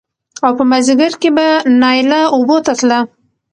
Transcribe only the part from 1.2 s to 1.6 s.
کې به